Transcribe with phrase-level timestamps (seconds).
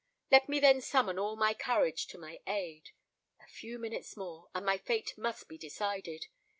[0.31, 2.89] Let me then summon all my courage to my aid:
[3.39, 6.25] a few minutes more, and my fate must be decided!